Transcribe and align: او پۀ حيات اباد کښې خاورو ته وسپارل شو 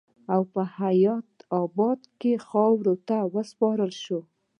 او 0.33 0.41
پۀ 0.53 0.61
حيات 0.77 1.31
اباد 1.61 2.01
کښې 2.19 2.33
خاورو 2.47 2.95
ته 3.07 3.17
وسپارل 3.35 3.91
شو 4.03 4.19